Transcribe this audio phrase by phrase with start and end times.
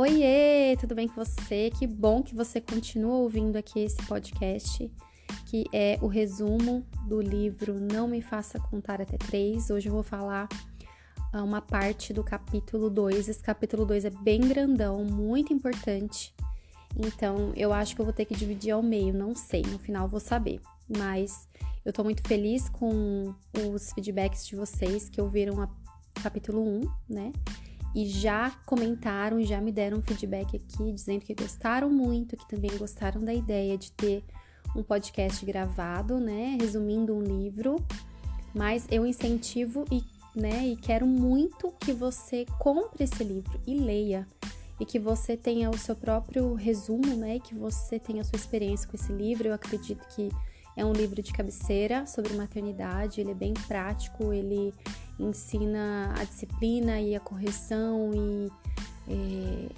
[0.00, 1.70] Oiê, tudo bem com você?
[1.78, 4.90] Que bom que você continua ouvindo aqui esse podcast,
[5.44, 9.68] que é o resumo do livro Não Me Faça Contar Até Três.
[9.68, 10.48] Hoje eu vou falar
[11.30, 13.28] ah, uma parte do capítulo 2.
[13.28, 16.34] Esse capítulo 2 é bem grandão, muito importante.
[16.96, 20.08] Então eu acho que eu vou ter que dividir ao meio, não sei, no final
[20.08, 20.62] vou saber.
[20.88, 21.46] Mas
[21.84, 23.34] eu tô muito feliz com
[23.70, 25.68] os feedbacks de vocês que ouviram o
[26.22, 27.32] capítulo 1, né?
[27.94, 33.20] E já comentaram, já me deram feedback aqui dizendo que gostaram muito, que também gostaram
[33.20, 34.22] da ideia de ter
[34.76, 37.76] um podcast gravado, né, resumindo um livro.
[38.54, 40.04] Mas eu incentivo e,
[40.34, 44.26] né, e quero muito que você compre esse livro e leia
[44.78, 48.36] e que você tenha o seu próprio resumo, né, e que você tenha a sua
[48.36, 49.48] experiência com esse livro.
[49.48, 50.30] Eu acredito que
[50.76, 54.72] é um livro de cabeceira sobre maternidade, ele é bem prático, ele
[55.20, 58.50] ensina a disciplina e a correção e,
[59.08, 59.68] é,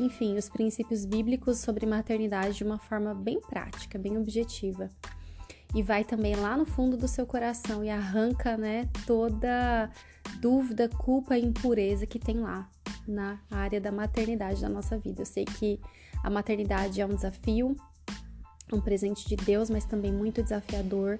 [0.00, 4.88] enfim, os princípios bíblicos sobre maternidade de uma forma bem prática, bem objetiva.
[5.74, 9.90] E vai também lá no fundo do seu coração e arranca, né, toda
[10.40, 12.68] dúvida, culpa e impureza que tem lá
[13.06, 15.22] na área da maternidade da nossa vida.
[15.22, 15.80] Eu sei que
[16.22, 17.76] a maternidade é um desafio,
[18.72, 21.18] um presente de Deus, mas também muito desafiador.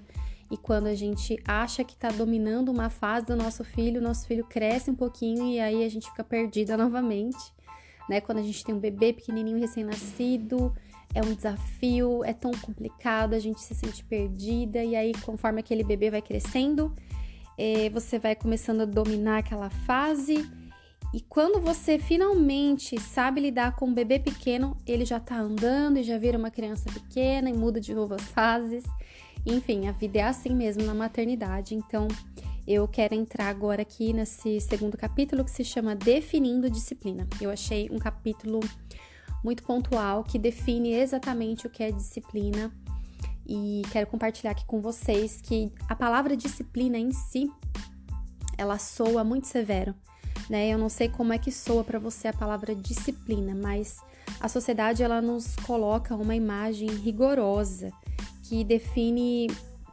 [0.55, 4.45] E quando a gente acha que está dominando uma fase do nosso filho, nosso filho
[4.45, 7.53] cresce um pouquinho e aí a gente fica perdida novamente.
[8.09, 8.21] Né?
[8.21, 10.73] Quando a gente tem um bebê pequenininho recém-nascido,
[11.13, 15.83] é um desafio, é tão complicado, a gente se sente perdida e aí conforme aquele
[15.83, 16.95] bebê vai crescendo,
[17.59, 20.49] eh, você vai começando a dominar aquela fase
[21.13, 26.05] e quando você finalmente sabe lidar com um bebê pequeno, ele já tá andando e
[26.05, 28.85] já vira uma criança pequena e muda de novo as fases.
[29.47, 31.75] Enfim, a vida é assim mesmo na maternidade.
[31.75, 32.09] Então,
[32.67, 37.29] eu quero entrar agora aqui nesse segundo capítulo que se chama Definindo Disciplina.
[37.41, 38.61] Eu achei um capítulo
[39.43, 42.73] muito pontual que define exatamente o que é disciplina
[43.47, 47.51] e quero compartilhar aqui com vocês que a palavra disciplina em si
[48.57, 49.95] ela soa muito severo
[50.49, 50.69] né?
[50.69, 53.99] Eu não sei como é que soa para você a palavra disciplina, mas
[54.41, 57.91] a sociedade ela nos coloca uma imagem rigorosa
[58.45, 59.49] que define,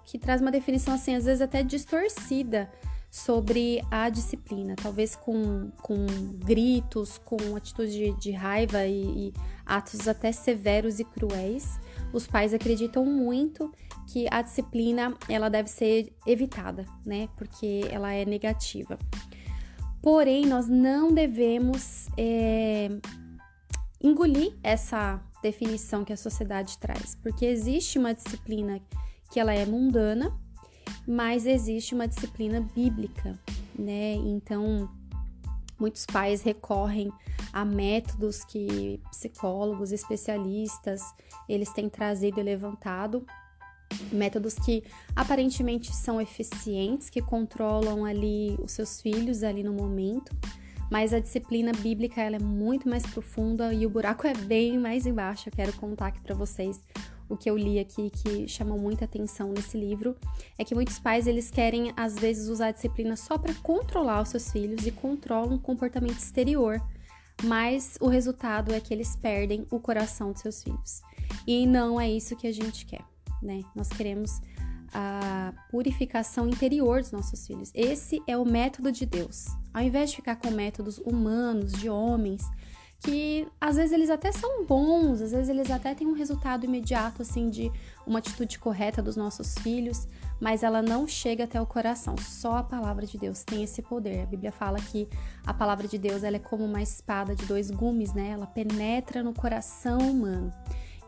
[0.05, 2.69] que traz uma definição assim às vezes até distorcida
[3.09, 6.05] sobre a disciplina, talvez com, com
[6.45, 9.33] gritos, com atitudes de, de raiva e, e
[9.65, 11.77] atos até severos e cruéis.
[12.13, 13.69] Os pais acreditam muito
[14.07, 17.27] que a disciplina ela deve ser evitada, né?
[17.35, 18.97] Porque ela é negativa.
[20.01, 22.89] Porém, nós não devemos é,
[24.01, 28.79] engolir essa definição que a sociedade traz, porque existe uma disciplina
[29.31, 30.37] que ela é mundana,
[31.07, 33.39] mas existe uma disciplina bíblica,
[33.77, 34.13] né?
[34.13, 34.89] Então,
[35.79, 37.11] muitos pais recorrem
[37.51, 41.01] a métodos que psicólogos, especialistas,
[41.49, 43.25] eles têm trazido e levantado.
[44.11, 44.83] Métodos que
[45.15, 50.33] aparentemente são eficientes, que controlam ali os seus filhos ali no momento,
[50.91, 55.05] mas a disciplina bíblica ela é muito mais profunda e o buraco é bem mais
[55.05, 55.47] embaixo.
[55.47, 56.81] Eu quero contar aqui para vocês
[57.29, 60.17] o que eu li aqui que chamou muita atenção nesse livro
[60.57, 64.29] é que muitos pais eles querem às vezes usar a disciplina só para controlar os
[64.29, 66.81] seus filhos e controlam o comportamento exterior,
[67.41, 71.01] mas o resultado é que eles perdem o coração dos seus filhos.
[71.47, 73.09] E não é isso que a gente quer
[73.41, 73.61] né?
[73.75, 74.39] Nós queremos
[74.93, 77.71] a purificação interior dos nossos filhos.
[77.73, 79.47] Esse é o método de Deus.
[79.73, 82.43] Ao invés de ficar com métodos humanos, de homens,
[83.01, 87.23] que às vezes eles até são bons, às vezes eles até têm um resultado imediato,
[87.23, 87.71] assim, de
[88.05, 90.07] uma atitude correta dos nossos filhos,
[90.39, 92.15] mas ela não chega até o coração.
[92.17, 94.21] Só a palavra de Deus tem esse poder.
[94.21, 95.07] A Bíblia fala que
[95.45, 98.29] a palavra de Deus ela é como uma espada de dois gumes, né?
[98.29, 100.53] Ela penetra no coração humano.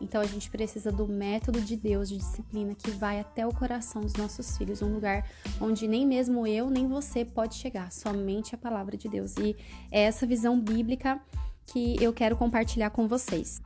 [0.00, 4.02] Então a gente precisa do método de Deus de disciplina que vai até o coração
[4.02, 5.28] dos nossos filhos, um lugar
[5.60, 9.34] onde nem mesmo eu nem você pode chegar, somente a palavra de Deus.
[9.36, 9.56] E
[9.90, 11.20] é essa visão bíblica
[11.66, 13.60] que eu quero compartilhar com vocês.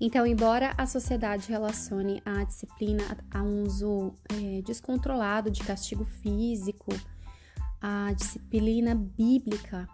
[0.00, 6.92] Então, embora a sociedade relacione a disciplina a um uso é, descontrolado de castigo físico,
[7.80, 9.88] a disciplina bíblica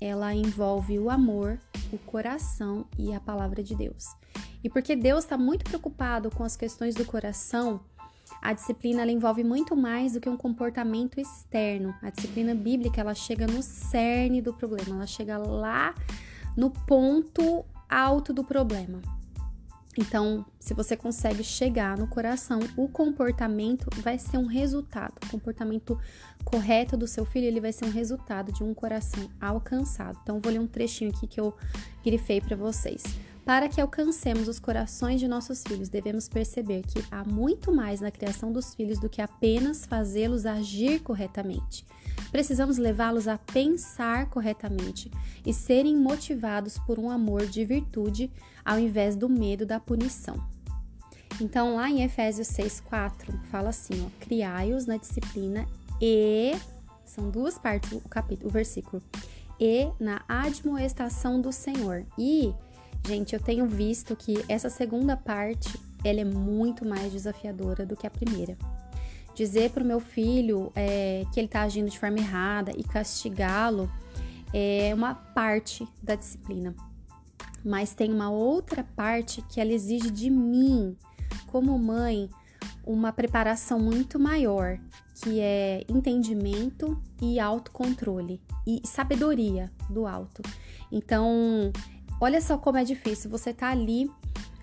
[0.00, 1.58] ela envolve o amor,
[1.92, 4.04] o coração e a palavra de Deus.
[4.62, 7.80] E porque Deus está muito preocupado com as questões do coração,
[8.42, 11.94] a disciplina envolve muito mais do que um comportamento externo.
[12.02, 15.94] A disciplina bíblica ela chega no cerne do problema, ela chega lá
[16.56, 19.00] no ponto alto do problema.
[19.98, 25.14] Então, se você consegue chegar no coração, o comportamento vai ser um resultado.
[25.24, 25.98] O comportamento
[26.44, 30.18] correto do seu filho, ele vai ser um resultado de um coração alcançado.
[30.22, 31.54] Então, vou ler um trechinho aqui que eu
[32.04, 33.02] grifei para vocês.
[33.46, 38.10] Para que alcancemos os corações de nossos filhos, devemos perceber que há muito mais na
[38.10, 41.86] criação dos filhos do que apenas fazê-los agir corretamente.
[42.30, 45.10] Precisamos levá-los a pensar corretamente
[45.44, 48.30] e serem motivados por um amor de virtude
[48.64, 50.36] ao invés do medo da punição.
[51.40, 55.66] Então, lá em Efésios 6,4, fala assim: criai-os na disciplina
[56.00, 56.54] e.
[57.04, 59.00] São duas partes o capítulo, o versículo.
[59.60, 62.04] E na admoestação do Senhor.
[62.18, 62.52] E,
[63.06, 68.06] gente, eu tenho visto que essa segunda parte ela é muito mais desafiadora do que
[68.06, 68.56] a primeira.
[69.36, 73.88] Dizer para o meu filho é, que ele está agindo de forma errada e castigá-lo
[74.52, 76.74] é uma parte da disciplina
[77.66, 80.96] mas tem uma outra parte que ela exige de mim,
[81.48, 82.30] como mãe,
[82.86, 84.78] uma preparação muito maior,
[85.16, 90.42] que é entendimento e autocontrole e sabedoria do alto.
[90.92, 91.72] Então,
[92.20, 93.28] olha só como é difícil.
[93.32, 94.08] Você tá ali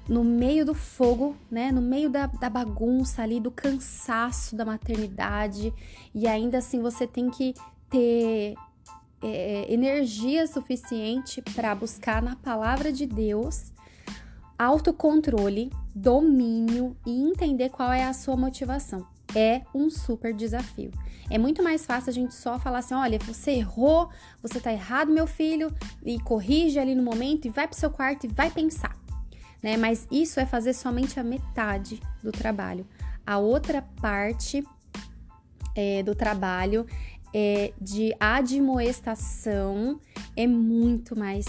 [0.08, 1.72] no meio do fogo, né?
[1.72, 5.74] No meio da, da bagunça ali, do cansaço da maternidade,
[6.14, 7.54] e ainda assim você tem que
[7.90, 8.56] ter
[9.22, 13.72] é, energia suficiente para buscar na palavra de Deus
[14.58, 19.06] autocontrole, domínio e entender qual é a sua motivação.
[19.36, 20.92] É um super desafio.
[21.30, 24.10] É muito mais fácil a gente só falar assim: olha, você errou,
[24.42, 25.74] você tá errado, meu filho,
[26.06, 29.03] e corrige ali no momento e vai pro seu quarto e vai pensar.
[29.64, 29.78] Né?
[29.78, 32.86] Mas isso é fazer somente a metade do trabalho.
[33.26, 34.64] A outra parte
[35.74, 36.86] é, do trabalho
[37.34, 40.00] é, de admoestação
[40.36, 41.46] é muito mais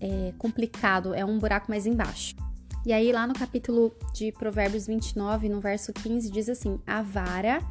[0.00, 2.34] é, complicado, é um buraco mais embaixo.
[2.86, 7.62] E aí, lá no capítulo de Provérbios 29, no verso 15, diz assim: A vara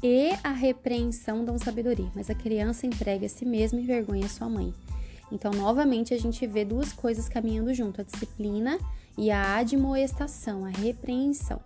[0.00, 4.28] e a repreensão dão sabedoria, mas a criança entrega a si mesma e vergonha a
[4.28, 4.72] sua mãe.
[5.34, 8.78] Então, novamente, a gente vê duas coisas caminhando junto: a disciplina
[9.18, 11.60] e a admoestação, a repreensão.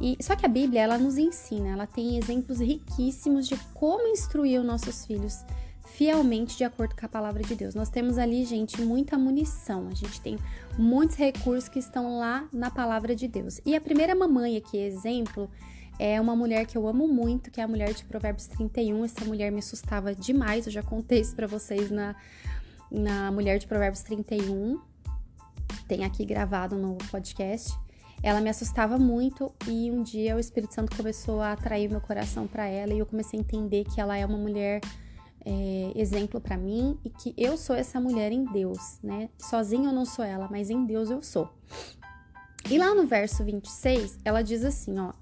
[0.00, 4.58] E só que a Bíblia ela nos ensina, ela tem exemplos riquíssimos de como instruir
[4.58, 5.44] os nossos filhos
[5.84, 7.74] fielmente de acordo com a palavra de Deus.
[7.74, 9.88] Nós temos ali, gente, muita munição.
[9.88, 10.38] A gente tem
[10.78, 13.60] muitos recursos que estão lá na palavra de Deus.
[13.66, 15.50] E a primeira mamãe aqui, exemplo,
[15.98, 19.04] é uma mulher que eu amo muito, que é a mulher de Provérbios 31.
[19.04, 22.16] Essa mulher me assustava demais, eu já contei isso para vocês na,
[22.90, 24.80] na Mulher de Provérbios 31.
[25.86, 27.72] Tem aqui gravado no podcast
[28.22, 32.46] ela me assustava muito e um dia o Espírito Santo começou a atrair meu coração
[32.46, 34.80] para ela e eu comecei a entender que ela é uma mulher
[35.42, 39.30] é, exemplo para mim e que eu sou essa mulher em Deus, né?
[39.38, 41.48] Sozinha eu não sou ela, mas em Deus eu sou.
[42.70, 45.12] E lá no verso 26, ela diz assim, ó: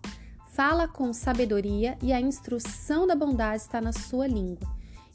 [0.48, 4.68] Fala com sabedoria e a instrução da bondade está na sua língua.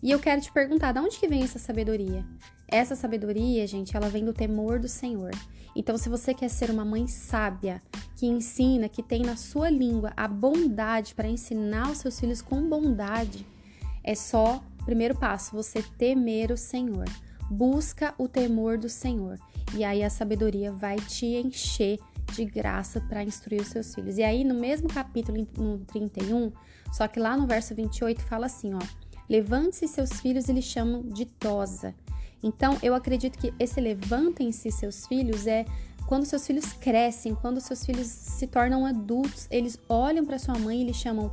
[0.03, 2.25] E eu quero te perguntar, de onde que vem essa sabedoria?
[2.67, 5.31] Essa sabedoria, gente, ela vem do temor do Senhor.
[5.73, 7.81] Então, se você quer ser uma mãe sábia,
[8.17, 12.67] que ensina, que tem na sua língua a bondade para ensinar os seus filhos com
[12.67, 13.47] bondade,
[14.03, 17.05] é só, primeiro passo, você temer o Senhor.
[17.49, 19.39] Busca o temor do Senhor.
[19.73, 21.97] E aí a sabedoria vai te encher
[22.33, 24.17] de graça para instruir os seus filhos.
[24.17, 26.51] E aí, no mesmo capítulo, no 31,
[26.91, 28.79] só que lá no verso 28 fala assim, ó:
[29.29, 31.95] Levante-se seus filhos e lhe chamam de tosa
[32.43, 35.65] então, eu acredito que esse levantem-se seus filhos é
[36.05, 40.81] quando seus filhos crescem, quando seus filhos se tornam adultos, eles olham para sua mãe
[40.81, 41.31] e lhe chamam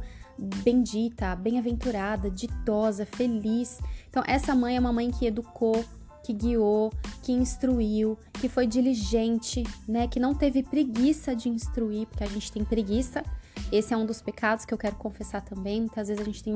[0.63, 3.81] bendita, bem-aventurada, ditosa, feliz.
[4.09, 5.85] Então, essa mãe é uma mãe que educou,
[6.23, 6.93] que guiou,
[7.25, 10.07] que instruiu, que foi diligente, né?
[10.07, 13.25] Que não teve preguiça de instruir, porque a gente tem preguiça.
[13.73, 15.81] Esse é um dos pecados que eu quero confessar também.
[15.81, 16.55] Muitas vezes a gente tem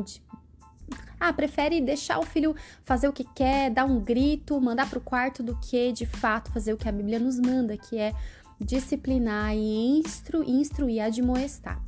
[1.29, 2.55] ah, prefere deixar o filho
[2.85, 6.53] fazer o que quer, dar um grito, mandar para o quarto do que de fato
[6.53, 8.13] fazer o que a Bíblia nos manda, que é
[8.61, 11.83] disciplinar e instru instruir, admoestar.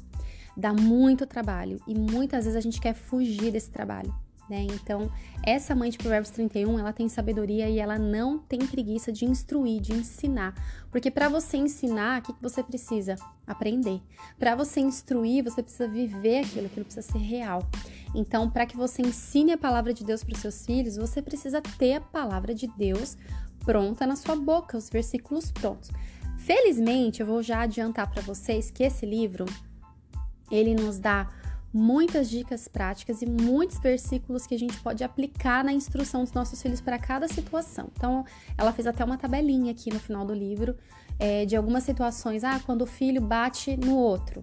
[0.57, 4.15] Dá muito trabalho e muitas vezes a gente quer fugir desse trabalho
[4.49, 4.67] né?
[4.71, 5.11] Então,
[5.43, 9.81] essa mãe de Provérbios 31, ela tem sabedoria e ela não tem preguiça de instruir,
[9.81, 10.55] de ensinar.
[10.91, 13.17] Porque para você ensinar, o que, que você precisa?
[13.47, 14.01] Aprender.
[14.39, 17.69] Para você instruir, você precisa viver aquilo, aquilo precisa ser real.
[18.17, 21.61] Então, para que você ensine a palavra de Deus para os seus filhos, você precisa
[21.61, 23.17] ter a palavra de Deus
[23.63, 25.91] pronta na sua boca, os versículos prontos.
[26.39, 29.45] Felizmente, eu vou já adiantar para vocês que esse livro
[30.51, 31.29] ele nos dá
[31.75, 36.63] muitas dicas práticas e muitos versículos que a gente pode aplicar na instrução dos nossos
[36.63, 37.91] filhos para cada situação.
[37.95, 38.25] Então,
[38.57, 40.75] ela fez até uma tabelinha aqui no final do livro
[41.19, 42.45] é, de algumas situações.
[42.45, 44.43] Ah, quando o filho bate no outro.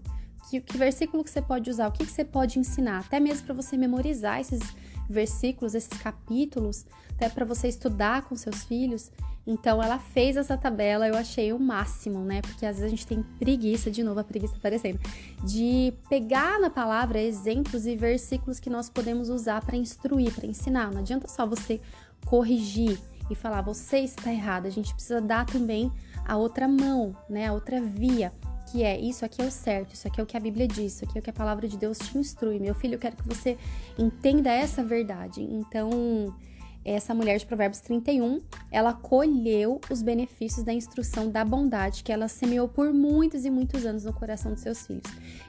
[0.49, 1.87] Que, que versículo que você pode usar?
[1.87, 2.99] O que, que você pode ensinar?
[2.99, 4.61] Até mesmo para você memorizar esses
[5.09, 9.11] versículos, esses capítulos, até para você estudar com seus filhos.
[9.45, 12.41] Então ela fez essa tabela, eu achei o máximo, né?
[12.41, 14.99] Porque às vezes a gente tem preguiça, de novo a preguiça aparecendo,
[15.43, 20.91] de pegar na palavra exemplos e versículos que nós podemos usar para instruir, para ensinar.
[20.91, 21.81] Não adianta só você
[22.25, 22.97] corrigir
[23.29, 24.65] e falar você está errado.
[24.65, 25.91] A gente precisa dar também
[26.25, 27.47] a outra mão, né?
[27.47, 28.31] A outra via
[28.73, 30.95] que é isso aqui é o certo, isso aqui é o que a Bíblia diz,
[30.95, 32.57] isso aqui é o que a palavra de Deus te instrui.
[32.57, 33.55] Meu filho, eu quero que você
[33.99, 35.43] entenda essa verdade.
[35.43, 36.35] Então,
[36.83, 42.27] essa mulher de Provérbios 31, ela colheu os benefícios da instrução da bondade que ela
[42.27, 45.03] semeou por muitos e muitos anos no coração dos seus filhos.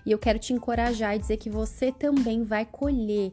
[0.05, 3.33] E eu quero te encorajar e dizer que você também vai colher,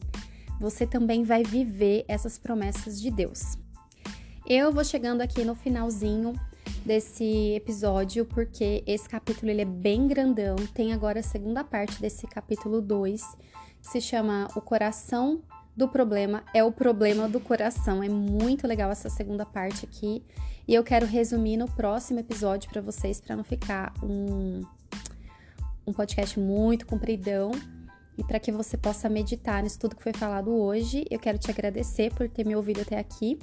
[0.58, 3.58] você também vai viver essas promessas de Deus.
[4.48, 6.34] Eu vou chegando aqui no finalzinho
[6.86, 10.56] desse episódio, porque esse capítulo ele é bem grandão.
[10.74, 13.22] Tem agora a segunda parte desse capítulo 2,
[13.82, 15.42] que se chama O Coração
[15.76, 18.04] do Problema é o Problema do Coração.
[18.04, 20.24] É muito legal essa segunda parte aqui.
[20.68, 24.62] E eu quero resumir no próximo episódio para vocês, para não ficar um,
[25.86, 27.52] um podcast muito compridão.
[28.18, 31.50] E para que você possa meditar nisso tudo que foi falado hoje, eu quero te
[31.50, 33.40] agradecer por ter me ouvido até aqui.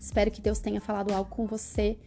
[0.00, 1.98] Espero que Deus tenha falado algo com você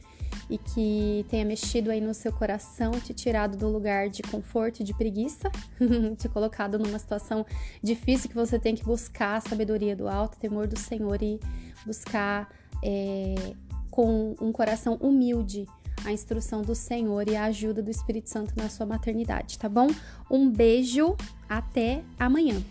[0.49, 4.83] e que tenha mexido aí no seu coração, te tirado do lugar de conforto e
[4.83, 5.51] de preguiça,
[6.17, 7.45] te colocado numa situação
[7.83, 11.39] difícil que você tem que buscar a sabedoria do alto, temor do Senhor e
[11.85, 12.49] buscar
[12.83, 13.53] é,
[13.89, 15.65] com um coração humilde
[16.05, 19.87] a instrução do Senhor e a ajuda do Espírito Santo na sua maternidade, tá bom?
[20.29, 21.15] Um beijo,
[21.49, 22.61] até amanhã.